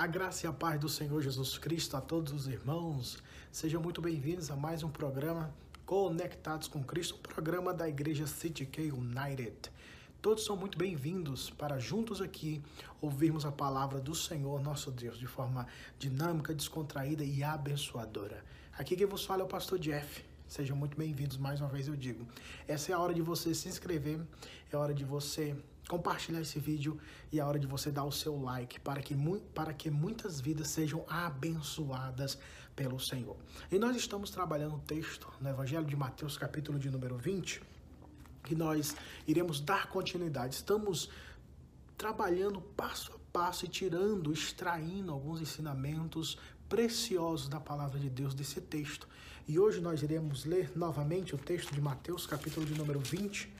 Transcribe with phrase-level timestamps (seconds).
[0.00, 3.22] A graça e a paz do Senhor Jesus Cristo a todos os irmãos.
[3.52, 5.54] Sejam muito bem-vindos a mais um programa
[5.84, 9.70] Conectados com Cristo, um programa da Igreja City K United.
[10.22, 12.62] Todos são muito bem-vindos para juntos aqui
[12.98, 15.66] ouvirmos a palavra do Senhor, nosso Deus, de forma
[15.98, 18.42] dinâmica, descontraída e abençoadora.
[18.78, 20.24] Aqui quem vos fala é o pastor Jeff.
[20.48, 22.26] Sejam muito bem-vindos mais uma vez, eu digo.
[22.66, 24.18] Essa é a hora de você se inscrever,
[24.72, 25.54] é a hora de você
[25.90, 26.96] compartilhar esse vídeo
[27.32, 29.12] e é a hora de você dar o seu like para que,
[29.52, 32.38] para que muitas vidas sejam abençoadas
[32.76, 33.36] pelo Senhor.
[33.72, 37.60] E nós estamos trabalhando um texto no Evangelho de Mateus, capítulo de número 20,
[38.44, 38.94] que nós
[39.26, 40.54] iremos dar continuidade.
[40.54, 41.10] Estamos
[41.98, 46.38] trabalhando passo a passo e tirando, extraindo alguns ensinamentos
[46.68, 49.08] preciosos da palavra de Deus desse texto.
[49.48, 53.52] E hoje nós iremos ler novamente o texto de Mateus, capítulo de número 20,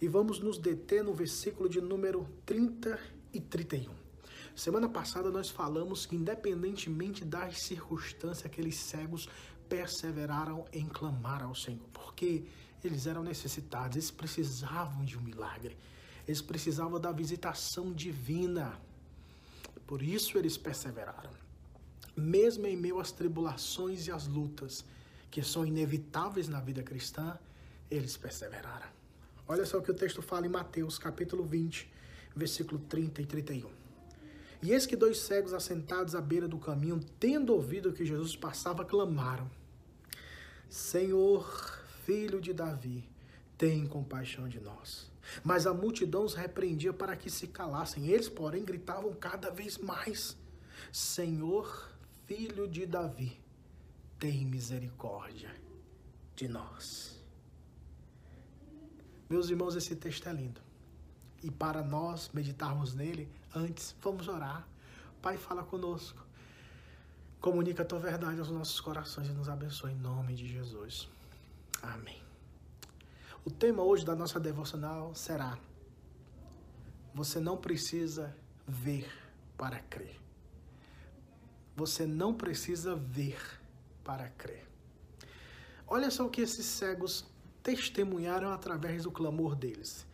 [0.00, 2.98] e vamos nos deter no versículo de número 30
[3.32, 3.92] e 31.
[4.54, 9.28] Semana passada nós falamos que, independentemente das circunstâncias, aqueles cegos
[9.68, 12.44] perseveraram em clamar ao Senhor, porque
[12.82, 15.76] eles eram necessitados, eles precisavam de um milagre,
[16.26, 18.78] eles precisavam da visitação divina.
[19.86, 21.30] Por isso eles perseveraram.
[22.16, 24.84] Mesmo em meio às tribulações e às lutas,
[25.30, 27.36] que são inevitáveis na vida cristã,
[27.90, 28.86] eles perseveraram.
[29.46, 31.90] Olha só o que o texto fala em Mateus, capítulo 20,
[32.34, 33.70] versículo 30 e 31.
[34.62, 38.84] E eis que dois cegos assentados à beira do caminho, tendo ouvido que Jesus passava,
[38.84, 39.50] clamaram:
[40.70, 43.06] Senhor, filho de Davi,
[43.58, 45.12] tem compaixão de nós.
[45.42, 48.08] Mas a multidão os repreendia para que se calassem.
[48.08, 50.34] Eles, porém, gritavam cada vez mais:
[50.90, 51.90] Senhor,
[52.26, 53.38] filho de Davi,
[54.18, 55.54] tem misericórdia
[56.34, 57.13] de nós.
[59.28, 60.60] Meus irmãos, esse texto é lindo.
[61.42, 64.66] E para nós meditarmos nele, antes, vamos orar.
[65.20, 66.24] Pai, fala conosco.
[67.40, 71.08] Comunica a tua verdade aos nossos corações e nos abençoe em nome de Jesus.
[71.82, 72.22] Amém.
[73.44, 75.58] O tema hoje da nossa devocional será:
[77.14, 78.34] Você não precisa
[78.66, 79.10] ver
[79.58, 80.18] para crer.
[81.76, 83.38] Você não precisa ver
[84.02, 84.66] para crer.
[85.86, 87.26] Olha só o que esses cegos
[87.64, 90.06] testemunharam através do clamor deles.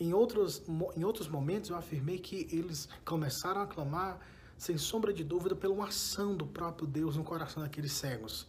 [0.00, 0.62] Em outros,
[0.96, 4.18] em outros momentos eu afirmei que eles começaram a clamar,
[4.56, 8.48] sem sombra de dúvida, pela uma ação do próprio Deus no coração daqueles cegos.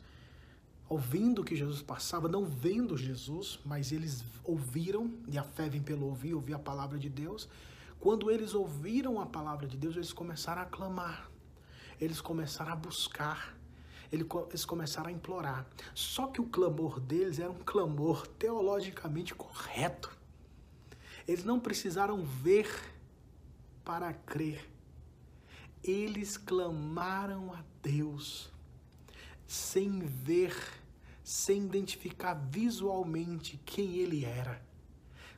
[0.88, 6.05] Ouvindo que Jesus passava, não vendo Jesus, mas eles ouviram, e a fé vem pelo
[6.05, 7.49] ouvir, ouvir a palavra de Deus.
[7.99, 11.29] Quando eles ouviram a palavra de Deus, eles começaram a clamar,
[11.99, 13.54] eles começaram a buscar,
[14.15, 15.67] eles começaram a implorar.
[15.93, 20.15] Só que o clamor deles era um clamor teologicamente correto.
[21.27, 22.69] Eles não precisaram ver
[23.83, 24.69] para crer.
[25.83, 28.51] Eles clamaram a Deus
[29.47, 30.55] sem ver,
[31.23, 34.61] sem identificar visualmente quem ele era.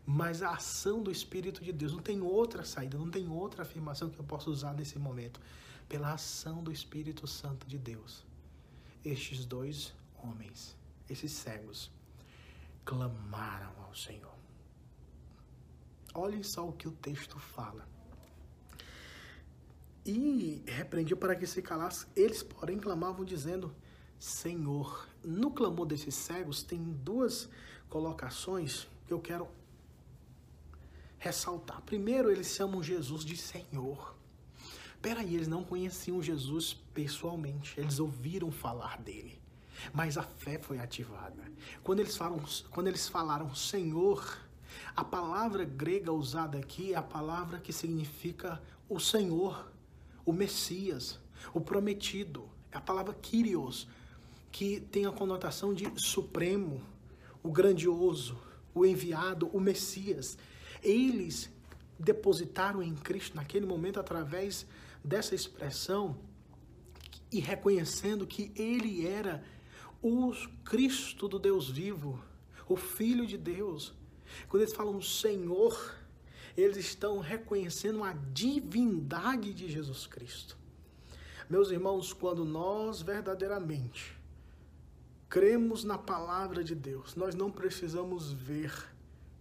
[0.05, 4.09] Mas a ação do Espírito de Deus não tem outra saída, não tem outra afirmação
[4.09, 5.39] que eu possa usar nesse momento.
[5.89, 8.26] Pela ação do Espírito Santo de Deus
[9.09, 10.75] estes dois homens,
[11.09, 11.91] esses cegos,
[12.83, 14.35] clamaram ao Senhor.
[16.13, 17.87] Olhem só o que o texto fala.
[20.05, 22.07] E repreendiu para que se calasse.
[22.15, 23.75] Eles, porém, clamavam dizendo:
[24.19, 25.07] Senhor.
[25.23, 27.49] No clamor desses cegos tem duas
[27.89, 29.47] colocações que eu quero
[31.17, 31.81] ressaltar.
[31.81, 34.16] Primeiro, eles chamam Jesus de Senhor.
[35.07, 39.39] Peraí, eles não conheciam Jesus pessoalmente, eles ouviram falar dele.
[39.93, 41.49] Mas a fé foi ativada.
[41.81, 44.37] Quando eles, falam, quando eles falaram Senhor,
[44.93, 49.71] a palavra grega usada aqui é a palavra que significa o Senhor,
[50.25, 51.17] o Messias,
[51.53, 52.43] o prometido.
[52.69, 53.87] É a palavra Kyrios,
[54.51, 56.83] que tem a conotação de supremo,
[57.41, 58.37] o grandioso,
[58.75, 60.37] o enviado, o Messias.
[60.83, 61.49] Eles
[61.97, 64.65] depositaram em Cristo naquele momento através
[65.07, 66.17] dessa expressão
[67.31, 69.43] e reconhecendo que ele era
[70.01, 70.31] o
[70.65, 72.21] Cristo do Deus vivo,
[72.67, 73.93] o Filho de Deus.
[74.49, 75.95] Quando eles falam Senhor,
[76.55, 80.57] eles estão reconhecendo a divindade de Jesus Cristo.
[81.49, 84.17] Meus irmãos, quando nós verdadeiramente
[85.29, 88.73] cremos na palavra de Deus, nós não precisamos ver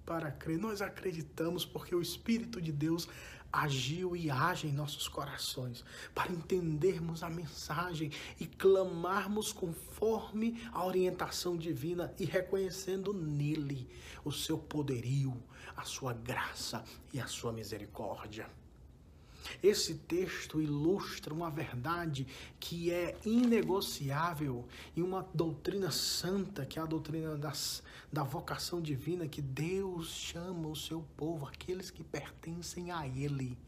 [0.07, 3.09] para crer, nós acreditamos porque o Espírito de Deus
[3.53, 11.57] agiu e age em nossos corações, para entendermos a mensagem e clamarmos conforme a orientação
[11.57, 13.89] divina e reconhecendo nele
[14.25, 15.37] o seu poderio,
[15.77, 18.49] a sua graça e a sua misericórdia.
[19.63, 22.27] Esse texto ilustra uma verdade
[22.59, 24.67] que é inegociável
[24.97, 27.83] em uma doutrina santa, que é a doutrina das,
[28.13, 33.59] da vocação divina, que Deus chama o seu povo, aqueles que pertencem a Ele.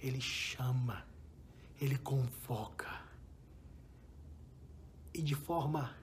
[0.00, 1.06] Ele chama,
[1.80, 3.02] Ele convoca.
[5.12, 5.94] E de forma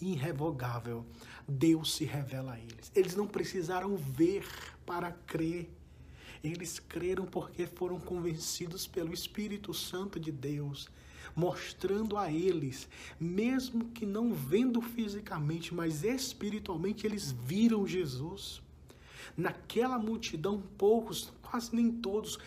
[0.00, 1.06] irrevogável,
[1.48, 2.90] Deus se revela a eles.
[2.94, 4.46] Eles não precisaram ver
[4.84, 5.70] para crer
[6.46, 10.88] eles creram porque foram convencidos pelo Espírito Santo de Deus,
[11.34, 12.88] mostrando a eles,
[13.20, 18.62] mesmo que não vendo fisicamente, mas espiritualmente, eles viram Jesus.
[19.36, 22.38] Naquela multidão, poucos, quase nem todos,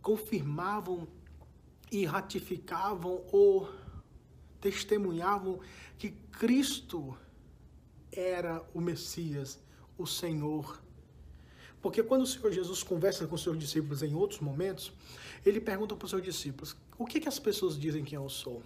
[0.00, 1.06] confirmavam
[1.90, 3.70] e ratificavam ou
[4.60, 5.60] testemunhavam
[5.98, 7.16] que Cristo
[8.10, 9.58] era o Messias,
[9.98, 10.82] o Senhor
[11.80, 14.92] porque quando o Senhor Jesus conversa com os seus discípulos em outros momentos,
[15.44, 18.62] ele pergunta para os seus discípulos: O que, que as pessoas dizem que eu sou?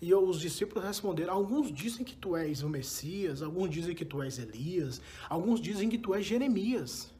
[0.00, 4.22] E os discípulos responderam: Alguns dizem que tu és o Messias, alguns dizem que tu
[4.22, 7.10] és Elias, alguns dizem que tu és Jeremias.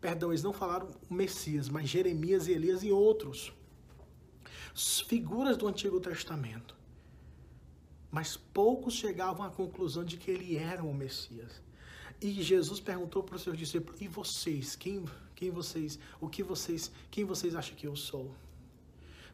[0.00, 3.52] Perdão, eles não falaram Messias, mas Jeremias e Elias e outros.
[4.74, 6.76] Figuras do Antigo Testamento.
[8.10, 11.60] Mas poucos chegavam à conclusão de que ele era o Messias.
[12.20, 15.04] E Jesus perguntou para os seus discípulos: "E vocês, quem,
[15.34, 18.34] quem vocês, o que vocês, quem vocês acham que eu sou?"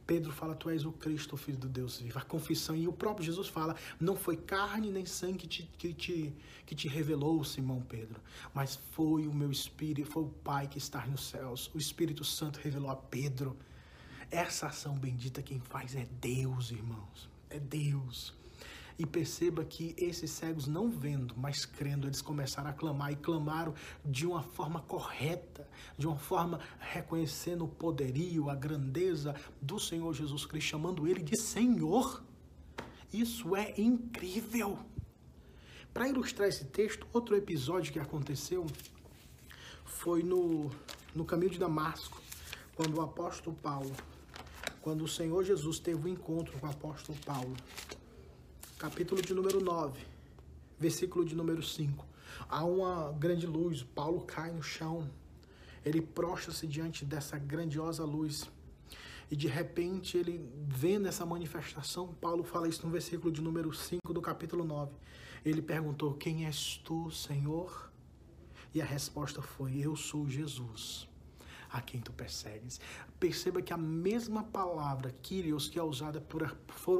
[0.07, 2.19] Pedro fala: Tu és o Cristo, o Filho do Deus vivo.
[2.19, 5.95] A confissão, e o próprio Jesus fala: Não foi carne nem sangue que te, que
[5.95, 6.35] te,
[6.67, 8.21] que te revelou, Simão Pedro,
[8.53, 11.71] mas foi o meu Espírito, foi o Pai que está nos céus.
[11.75, 13.57] O Espírito Santo revelou a Pedro.
[14.31, 17.29] Essa ação bendita quem faz é Deus, irmãos.
[17.49, 18.35] É Deus.
[18.97, 23.75] E perceba que esses cegos, não vendo, mas crendo, eles começaram a clamar e clamaram
[24.05, 25.69] de uma forma correta,
[25.99, 31.37] de uma forma reconhecendo o poderio, a grandeza do Senhor Jesus Cristo, chamando ele de
[31.37, 32.23] Senhor.
[33.13, 34.79] Isso é incrível.
[35.93, 38.67] Para ilustrar esse texto, outro episódio que aconteceu
[39.85, 40.71] foi no,
[41.15, 42.21] no caminho de Damasco,
[42.77, 43.93] quando o apóstolo Paulo,
[44.81, 47.57] quando o Senhor Jesus teve um encontro com o apóstolo Paulo
[48.85, 49.99] capítulo de número 9,
[50.79, 52.07] versículo de número 5.
[52.47, 55.11] Há uma grande luz, Paulo cai no chão,
[55.83, 58.47] ele prostra-se diante dessa grandiosa luz.
[59.31, 64.13] E de repente ele vendo essa manifestação, Paulo fala isso no versículo de número 5
[64.13, 64.93] do capítulo 9.
[65.47, 67.91] Ele perguntou: Quem és tu, Senhor?
[68.75, 71.09] E a resposta foi: Eu sou Jesus
[71.75, 72.81] a quem tu persegues.
[73.19, 76.57] Perceba que a mesma palavra, Kyrios, que é usada por,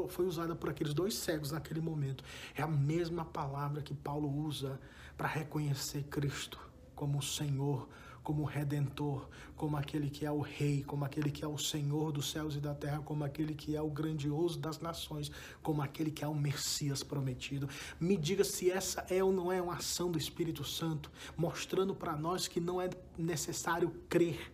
[0.09, 2.25] foi usada por aqueles dois cegos naquele momento,
[2.57, 4.81] é a mesma palavra que Paulo usa
[5.17, 6.59] para reconhecer Cristo
[6.93, 7.89] como Senhor,
[8.21, 12.33] como Redentor, como aquele que é o Rei, como aquele que é o Senhor dos
[12.33, 15.31] céus e da terra, como aquele que é o grandioso das nações,
[15.63, 17.69] como aquele que é o Messias prometido.
[18.01, 22.17] Me diga se essa é ou não é uma ação do Espírito Santo, mostrando para
[22.17, 24.53] nós que não é necessário crer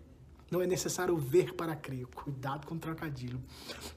[0.51, 2.07] não é necessário ver para crer.
[2.07, 3.41] Cuidado com o trocadilho.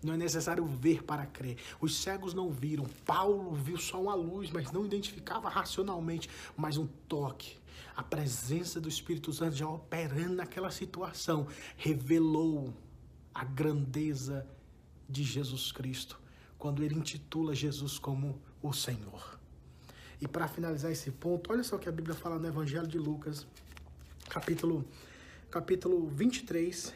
[0.03, 1.57] Não é necessário ver para crer.
[1.81, 2.85] Os cegos não viram.
[3.05, 7.57] Paulo viu só uma luz, mas não identificava racionalmente, mas um toque.
[7.95, 12.73] A presença do Espírito Santo já operando naquela situação revelou
[13.33, 14.45] a grandeza
[15.09, 16.19] de Jesus Cristo
[16.57, 19.39] quando ele intitula Jesus como o Senhor.
[20.21, 22.97] E para finalizar esse ponto, olha só o que a Bíblia fala no Evangelho de
[22.97, 23.45] Lucas,
[24.29, 24.85] capítulo
[25.53, 26.91] capítulo 23,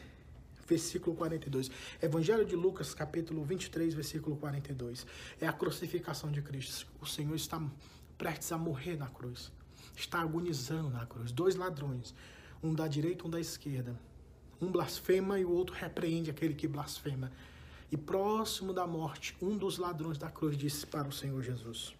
[0.66, 1.70] versículo 42.
[2.02, 5.06] Evangelho de Lucas, capítulo 23, versículo 42.
[5.40, 6.88] É a crucificação de Cristo.
[7.00, 7.62] O Senhor está
[8.18, 9.52] prestes a morrer na cruz.
[9.96, 11.30] Está agonizando na cruz.
[11.30, 12.12] Dois ladrões,
[12.60, 13.96] um da direita, um da esquerda.
[14.60, 17.30] Um blasfema e o outro repreende aquele que blasfema.
[17.92, 21.94] E próximo da morte, um dos ladrões da cruz disse para o Senhor Jesus.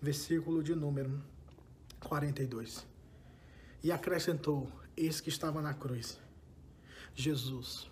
[0.00, 1.20] Versículo de número
[1.98, 2.86] 42.
[3.82, 4.70] E acrescentou:
[5.06, 6.18] esse que estava na cruz.
[7.14, 7.90] Jesus.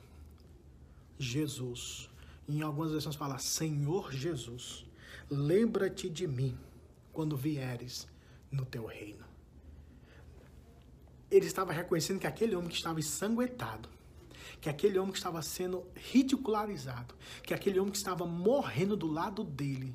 [1.19, 2.09] Jesus.
[2.49, 4.87] Em algumas versões fala Senhor Jesus,
[5.29, 6.57] lembra-te de mim
[7.13, 8.07] quando vieres
[8.51, 9.25] no teu reino.
[11.31, 13.89] Ele estava reconhecendo que aquele homem que estava ensanguentado,
[14.61, 19.45] que aquele homem que estava sendo ridicularizado, que aquele homem que estava morrendo do lado
[19.45, 19.95] dele,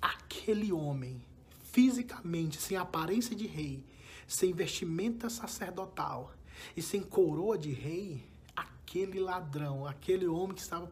[0.00, 1.22] aquele homem,
[1.60, 3.84] fisicamente, sem aparência de rei,
[4.26, 6.32] sem vestimenta sacerdotal
[6.76, 8.24] e sem coroa de rei,
[8.54, 10.90] aquele ladrão, aquele homem que estava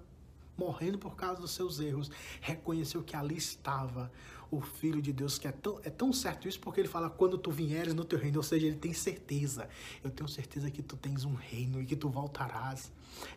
[0.57, 2.11] morrendo por causa dos seus erros,
[2.41, 4.13] reconheceu que ali estava
[4.51, 7.39] o Filho de Deus, que é tão, é tão certo isso porque ele fala quando
[7.39, 9.69] tu vieres no teu reino, ou seja, ele tem certeza.
[10.03, 12.93] Eu tenho certeza que tu tens um reino e que tu voltarás,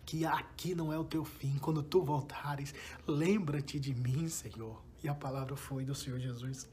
[0.06, 1.58] que aqui não é o teu fim.
[1.60, 2.74] Quando tu voltares,
[3.08, 4.82] lembra-te de mim, Senhor.
[5.04, 6.68] E a palavra foi do Senhor Jesus.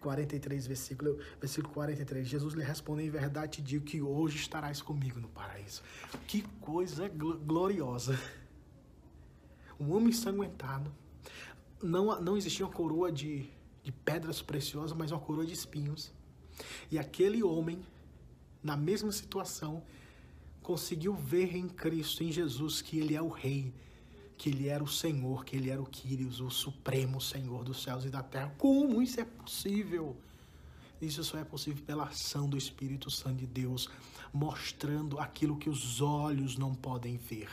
[0.00, 2.26] 43, versículo, versículo 43.
[2.26, 5.82] Jesus lhe respondeu: Em verdade te digo que hoje estarás comigo no paraíso.
[6.26, 8.18] Que coisa gloriosa.
[9.78, 10.90] Um homem ensanguentado.
[11.82, 13.50] Não, não existia uma coroa de,
[13.82, 16.12] de pedras preciosas, mas uma coroa de espinhos.
[16.90, 17.84] E aquele homem,
[18.62, 19.82] na mesma situação,
[20.62, 23.74] conseguiu ver em Cristo, em Jesus, que ele é o Rei,
[24.36, 28.04] que ele era o Senhor, que ele era o Quírios, o Supremo Senhor dos céus
[28.04, 28.54] e da terra.
[28.58, 30.16] Como isso é possível?
[31.00, 33.88] Isso só é possível pela ação do Espírito Santo de Deus,
[34.32, 37.48] mostrando aquilo que os olhos não podem ver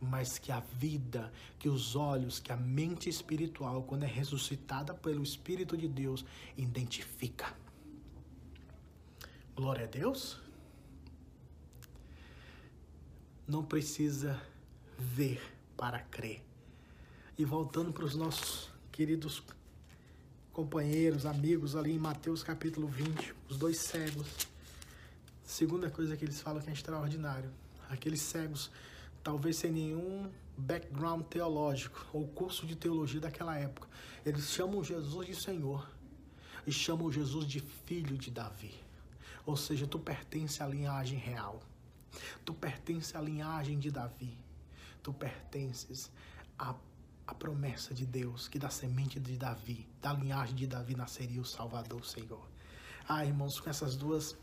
[0.00, 5.22] mas que a vida, que os olhos, que a mente espiritual, quando é ressuscitada pelo
[5.22, 6.24] Espírito de Deus,
[6.56, 7.54] identifica.
[9.54, 10.38] Glória a Deus.
[13.46, 14.40] Não precisa
[14.98, 16.44] ver para crer.
[17.38, 19.42] E voltando para os nossos queridos
[20.52, 24.46] companheiros, amigos ali em Mateus capítulo 20, os dois cegos.
[25.42, 27.50] Segunda coisa que eles falam que é extraordinário.
[27.88, 28.70] Aqueles cegos
[29.24, 33.88] talvez sem nenhum background teológico ou curso de teologia daquela época.
[34.26, 35.90] Eles chamam Jesus de Senhor
[36.66, 38.74] e chamam Jesus de filho de Davi.
[39.46, 41.62] Ou seja, tu pertence à linhagem real.
[42.44, 44.49] Tu pertence à linhagem de Davi.
[45.02, 46.10] Tu pertences
[46.58, 46.74] à,
[47.26, 51.44] à promessa de Deus que da semente de Davi, da linhagem de Davi nasceria o
[51.44, 52.46] Salvador, Senhor.
[53.08, 54.36] Ah, irmãos, com essas duas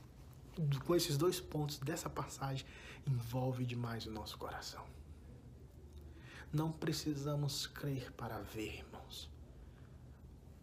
[0.84, 2.66] com esses dois pontos dessa passagem,
[3.06, 4.84] envolve demais o nosso coração.
[6.52, 9.30] Não precisamos crer para ver, irmãos.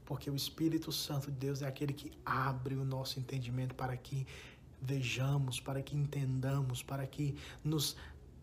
[0.05, 4.27] Porque o Espírito Santo de Deus é aquele que abre o nosso entendimento para que
[4.81, 7.97] vejamos, para que entendamos, para que nos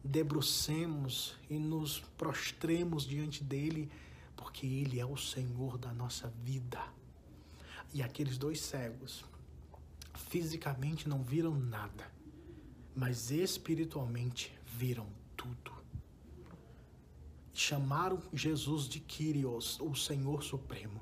[0.04, 3.90] debrucemos e nos prostremos diante dele,
[4.36, 6.82] porque ele é o Senhor da nossa vida.
[7.94, 9.24] E aqueles dois cegos
[10.30, 12.12] fisicamente não viram nada,
[12.96, 15.72] mas espiritualmente viram tudo.
[17.54, 21.02] Chamaram Jesus de Kyrios, o Senhor Supremo,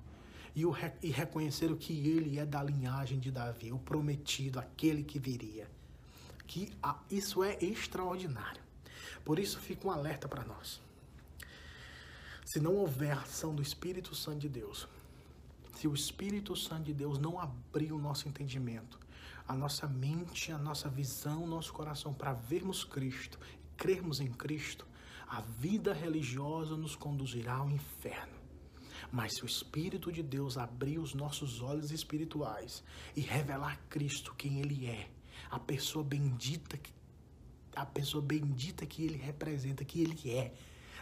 [0.56, 5.20] e, o, e reconheceram que ele é da linhagem de Davi, o prometido, aquele que
[5.20, 5.70] viria.
[6.48, 8.69] Que a, isso é extraordinário.
[9.24, 10.82] Por isso fica um alerta para nós.
[12.46, 14.88] Se não houver ação do Espírito Santo de Deus,
[15.76, 19.00] se o Espírito Santo de Deus não abrir o nosso entendimento,
[19.48, 23.40] a nossa mente, a nossa visão, o nosso coração para vermos Cristo,
[23.78, 24.86] crermos em Cristo,
[25.28, 28.34] a vida religiosa nos conduzirá ao inferno.
[29.12, 32.84] Mas se o Espírito de Deus abrir os nossos olhos espirituais
[33.16, 35.10] e revelar Cristo, quem Ele é,
[35.50, 36.78] a pessoa bendita,
[37.82, 40.54] a pessoa bendita que Ele representa, que Ele é,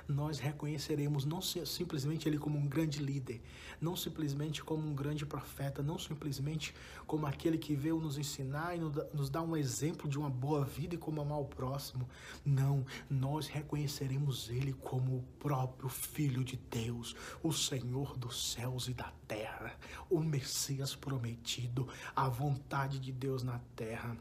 [0.08, 3.42] nós reconheceremos não simplesmente ele como um grande líder,
[3.82, 6.74] não simplesmente como um grande profeta, não simplesmente
[7.06, 10.96] como aquele que veio nos ensinar e nos dar um exemplo de uma boa vida
[10.96, 12.08] e como amar o próximo.
[12.46, 18.94] Não, nós reconheceremos ele como o próprio Filho de Deus, o Senhor dos céus e
[18.94, 19.76] da terra,
[20.10, 24.16] o Messias prometido, a vontade de Deus na terra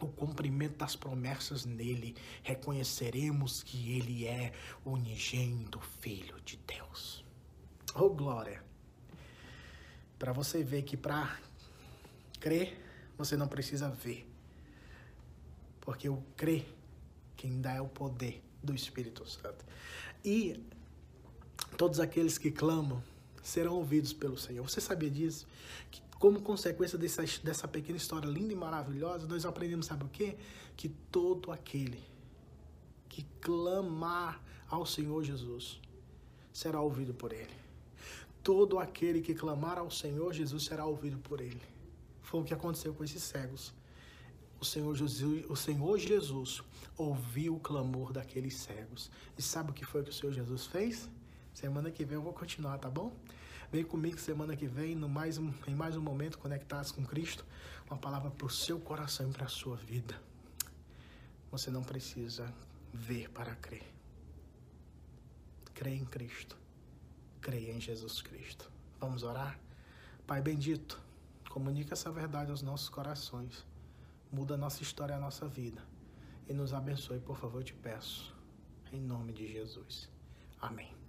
[0.00, 4.52] o cumprimento das promessas nele, reconheceremos que ele é
[4.84, 7.24] o unigênito Filho de Deus.
[7.94, 8.62] Oh glória!
[10.18, 11.38] Para você ver que para
[12.40, 12.78] crer,
[13.16, 14.30] você não precisa ver.
[15.80, 16.66] Porque o crer
[17.36, 19.64] quem dá é o poder do Espírito Santo.
[20.24, 20.60] E
[21.76, 23.02] todos aqueles que clamam
[23.42, 24.68] serão ouvidos pelo Senhor.
[24.68, 25.46] Você sabia disso?
[25.90, 30.36] Que como consequência dessa, dessa pequena história linda e maravilhosa, nós aprendemos, sabe o quê?
[30.76, 32.02] Que todo aquele
[33.08, 35.80] que clamar ao Senhor Jesus
[36.52, 37.54] será ouvido por Ele.
[38.42, 41.60] Todo aquele que clamar ao Senhor Jesus será ouvido por Ele.
[42.22, 43.74] Foi o que aconteceu com esses cegos.
[44.58, 46.62] O Senhor Jesus, o Senhor Jesus
[46.96, 49.10] ouviu o clamor daqueles cegos.
[49.36, 51.08] E sabe o que foi que o Senhor Jesus fez?
[51.52, 53.12] Semana que vem eu vou continuar, tá bom?
[53.70, 57.44] Vem comigo semana que vem, no mais um, em mais um momento conectados com Cristo,
[57.90, 60.20] uma palavra para o seu coração e para a sua vida.
[61.50, 62.52] Você não precisa
[62.92, 63.84] ver para crer.
[65.74, 66.56] Creia em Cristo.
[67.40, 68.70] Creia em Jesus Cristo.
[69.00, 69.58] Vamos orar?
[70.26, 71.00] Pai bendito,
[71.50, 73.64] comunica essa verdade aos nossos corações.
[74.32, 75.82] Muda a nossa história, a nossa vida.
[76.48, 78.34] E nos abençoe, por favor, eu te peço.
[78.92, 80.08] Em nome de Jesus.
[80.60, 81.05] Amém.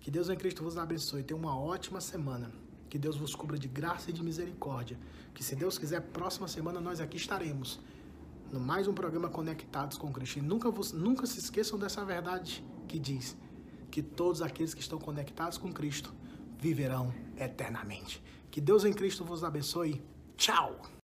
[0.00, 1.22] Que Deus em Cristo vos abençoe.
[1.22, 2.50] Tenha uma ótima semana.
[2.88, 4.98] Que Deus vos cubra de graça e de misericórdia.
[5.32, 7.78] Que se Deus quiser, próxima semana nós aqui estaremos.
[8.50, 10.38] No mais um programa Conectados com Cristo.
[10.38, 13.36] E nunca, vos, nunca se esqueçam dessa verdade que diz
[13.90, 16.12] que todos aqueles que estão conectados com Cristo
[16.58, 18.22] viverão eternamente.
[18.50, 20.02] Que Deus em Cristo vos abençoe.
[20.36, 20.99] Tchau!